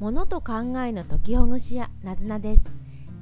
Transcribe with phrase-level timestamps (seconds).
[0.00, 0.52] 物と考
[0.86, 2.70] えの解きほぐし屋なずなです。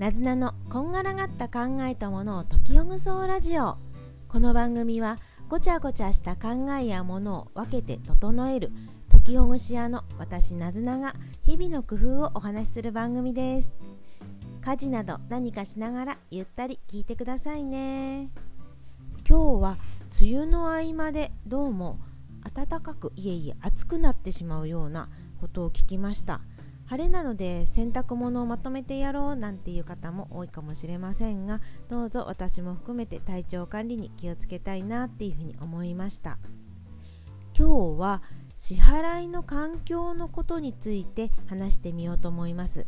[0.00, 3.76] なずなのこんがらがった考えたものを解きほぐそうラジオ。
[4.26, 5.18] この番組は
[5.48, 8.72] ごちゃごちゃした考えやものを分けて整える
[9.08, 13.76] 解きほぐし屋の私なずなが日々の工夫をお話しする番組です。
[14.60, 18.30] 家事など何かしながらゆったり聞いてくださいね。
[19.28, 19.78] 今日は
[20.20, 22.00] 梅雨の合間でどうも
[22.52, 25.08] 暖かくいえいえ暑くなってしまうような
[25.40, 26.40] ことを聞きました。
[26.86, 36.38] 晴れなので洗濯物をまとめてやろうなんていう方も多いかもしれませんがどうぞ私も含めて体調管理に気をつけたいなっていうふうに思いました。
[37.56, 38.22] 今日は
[38.56, 42.86] 支払いの環境のことについて話してみようと思います。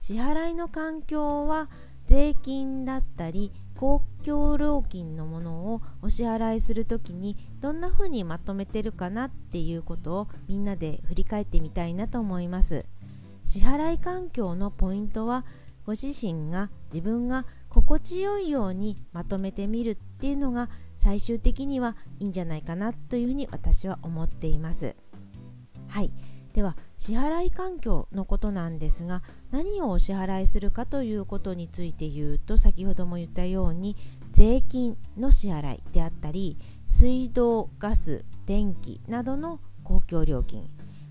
[0.00, 1.68] 支払いの環境は
[2.06, 12.86] 税金だったり公共料金のものをお支払いする時にどんな風にまとめてるかなっていうことをみんなで振り返ってみたいなと思います。
[13.48, 15.46] 支払い環境のポイントは
[15.86, 20.68] ご自身が自分が心地よいようにまとめてみるっていうのが
[20.98, 24.94] 最終的にはいいんじゃないかなというふうに私は思っています。
[25.88, 26.12] はい。
[26.52, 33.96] では支払い環境のことなんですが何をお支払いするかということについて言うと先ほども言ったように
[34.32, 40.68] 税金の支払いであったり水道ガス電気などの公共料金。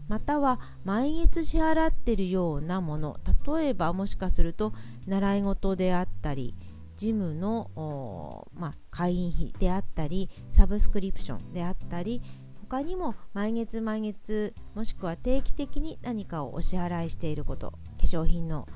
[0.08, 3.20] または毎月支払ってるようなもの。
[3.46, 4.74] 例えばもしかすると
[5.06, 6.56] 習い事であったり
[6.98, 12.22] ジムの、まあ、会員費であったりサブスクリプションであったり
[12.70, 18.68] 他にも毎月毎月もしくは定期的に何かをお支払いしていること化粧品の、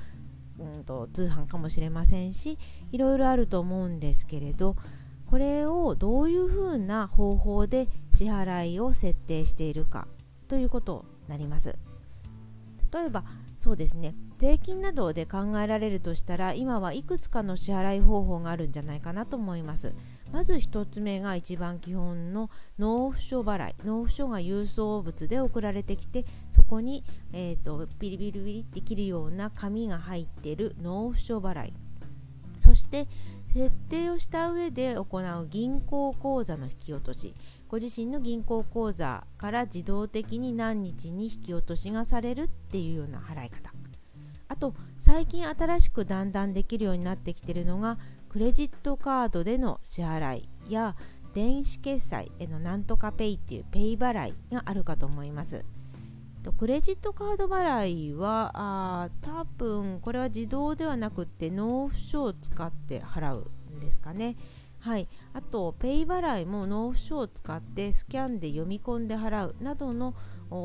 [0.59, 2.57] うんと、通販かもしれませんし
[2.91, 4.77] いろいろあると思うんですけれど
[5.25, 10.07] これをどういうふうな方法で支払いを設定しているか
[10.47, 11.75] ということなります。
[12.93, 13.23] 例えば
[13.61, 14.15] そうですね。
[14.37, 19.93] 税金などで考えられるとしたら今はいくつかの支払い方法があるんじゃないかなと思います。
[20.33, 23.75] まず1つ目が一番基本の納付書払い。
[23.85, 31.73] 納付書が郵送物で送られてきてそこに、えーと、ビリビリビリって切るような紙が入っている納付書払い。
[32.59, 33.07] そして
[33.53, 37.33] 設定をした上で行う銀行口座の引き落とし
[37.67, 43.73] ご自身の銀行口座から自動的に何日に引き落としがされるっていうような払い方
[44.47, 47.97] あと最近新しくだんだんできるようになってきてるのが
[48.29, 50.95] クレジットカードでの支払いや
[51.33, 55.63] 電子決済へのなんとかペイっていうペイ払いがあるかと思います。
[56.49, 64.35] クレジットカード払いはあ多分これは自動ではなくて納付書を使って払うんですかね。
[64.79, 70.15] はい、あとペイ払いも納付書を使ってスキャンで読み込んで払うなどの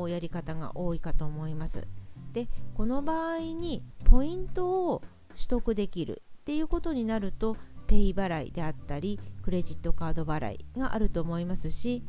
[0.09, 1.87] やり方が多いかと思います。
[2.33, 5.03] でこの場合にポイントを
[5.35, 12.03] 取得できるっていうことになるとペイ払いであったりクレジットカード払いがあると思いますし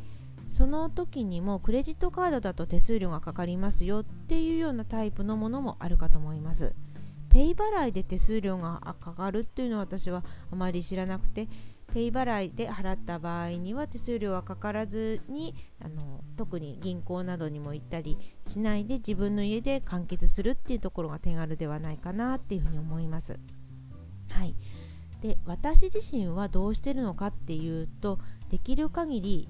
[0.48, 6.75] その時にもクレジットカードだと手数料がかかりますよっていうようなタイプのものもあるかと思います。
[7.31, 11.48] ペイ払いで手数料がかかるっていうのは私はあまり知らなくて
[11.92, 23.38] ペイ払いで払った場合には手数料はかからずにあの特に銀行などにも行ったりしないで自分の家で完結するっていうところが手軽ではないかなっていうふうに思います。
[24.30, 24.54] はい、
[25.22, 28.19] で私自身はどうしてるのかっていうと
[28.50, 29.48] できる限り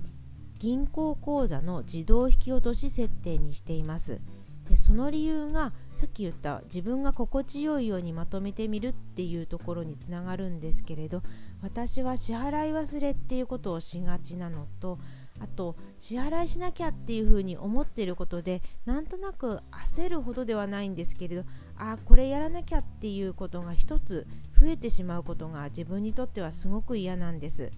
[0.59, 4.21] 銀行口座の自動引き落とし設定にしています。
[4.69, 11.23] でその理由がさっき言った自分が心地よいようにまとめてみるっていうところにつながるんですけれど
[11.63, 14.99] 私は支払い忘れっていうことをしがちなのと
[15.41, 21.43] あと支払いしなきゃっていうふうに思っていることでなんとなく焦るほどではないんですけれど
[21.77, 24.27] ああこれやらなきゃっていうことが一つ
[24.61, 27.71] 増えてしまうことが自分にとってはすごく嫌なんです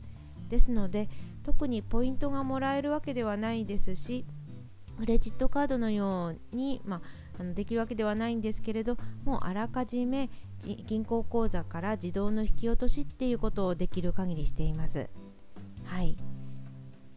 [0.51, 1.09] ですので
[1.43, 4.27] 特にポイントがもらえるわけではないですし
[4.99, 7.01] クレジットカードのように、まあ、
[7.41, 10.29] あのできるわけではないんですけれどもうあらかじめ
[10.87, 15.09] 銀行口座から自動の引き落としっていうことをできる限りしています。
[15.85, 16.19] はい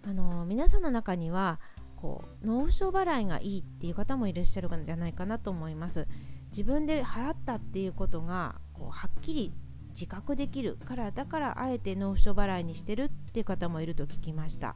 [0.06, 1.60] あの皆さんの中には
[1.96, 6.08] こう納付書払いがいいっていう方もいらっしゃるんじゃないかなと思います。
[6.52, 9.54] 自分で払ったっていうことがこうはっきり
[9.94, 14.76] 自覚できるからだからあえて納付書払いにしてるっていう方もいると聞きました。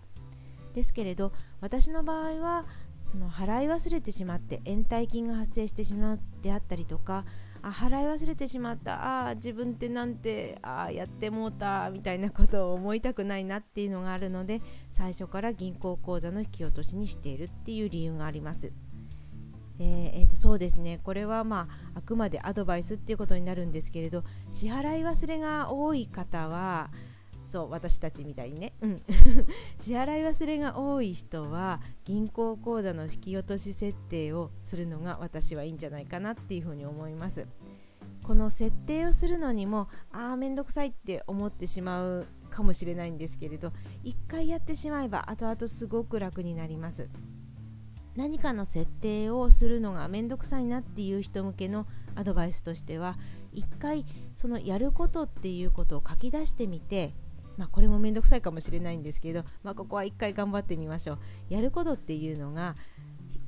[0.74, 2.66] ですけれど私の場合は
[3.08, 7.25] その払い忘れてしまって延滞金が発生してしまうであったりとか
[7.62, 14.62] あ払い忘れてしまったあ自分ってなんてあやってもうたみたいなことを思いたくないなっていうのがあるので
[14.92, 18.72] 最初から銀行口座の引き落としにしているっていう理由があります。
[19.79, 21.00] えーえー、とそうですね。
[21.03, 26.89] これはまああくまでアドバイスっていうことになるんですけれど支払い忘れが多い方は
[27.47, 29.01] そう私たちみたいにね、うん、
[29.79, 37.47] 支払い忘れが多い人は銀行口座の引き落とし設定をするのが私はいいんじゃないかなっていうふうに思います。
[38.23, 43.71] この設定をするのにもああめんどくさいって思ってしまうかもしれないんですけれど
[44.03, 47.07] 一回やってしまえば後々すごく楽になります。
[48.18, 53.16] 何かの設定をするのがめんどくさいなっていう人向けのアドバイスとしては
[53.54, 57.14] 一回そのやることっていうことを書き出してみて
[57.58, 61.19] まあ、これも面倒くさいかもしれないんですけど、まあ、ここは一回頑張ってみましょう。
[61.50, 62.75] やることっていうのが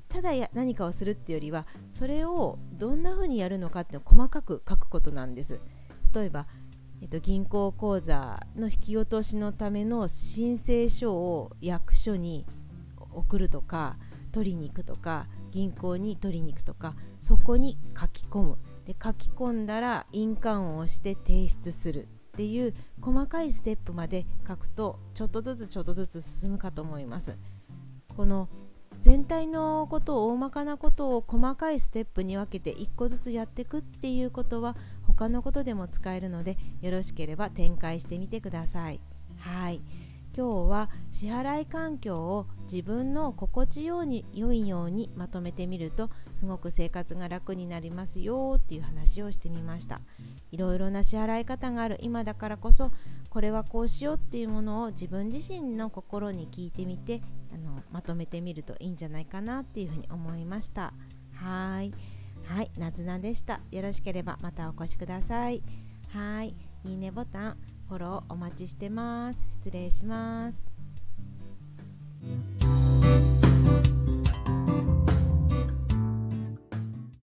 [0.08, 5.60] ただや何かをするっていうよりはそれをどんな風にやるのかっていうのを細かく書くことなんです。
[6.14, 6.48] 例えば、
[7.02, 12.48] えっと、銀行口座の引き落としのための申請書を役所に
[13.12, 13.98] 送るとか
[14.30, 18.58] 取りに行くとか銀行に取りに行くとかそこに書き込む。
[18.86, 27.38] で書き込んだら印鑑を押して提出するっていう細かいステップまで書くとちょっとずつちょっとずつ進むかと思います。
[28.16, 28.50] この
[29.02, 34.76] 全体のことを大まかなことを細かいステップに分けて1個ずつやっていくっていうことは
[35.08, 39.00] 他のことでも使えるのでよろしければ展開してみてください。
[39.38, 39.82] はい。
[40.36, 50.02] 今日は支払い環境を自分の心地よに良いようにまとめてみるとすごく生活が楽になりますよっていう話をしてみました。
[50.52, 52.92] いろいろな支払い方がある今だからこそ
[53.30, 57.22] これはこうしようっていうものを自分自身の心に聞いてみて
[57.54, 60.94] あのまとめてみるといいんじゃないかなっていうふうに思いました。
[61.36, 61.94] はい。
[62.46, 62.72] はい。
[62.78, 63.62] なずなでした。
[63.72, 65.62] よろしければまたお越しください。
[66.10, 66.56] はい。
[66.84, 67.79] いいねボタン。
[67.90, 69.44] フォローお待ちしてます。
[69.52, 70.68] 失礼します。